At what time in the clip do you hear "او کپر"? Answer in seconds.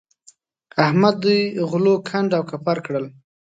2.37-2.77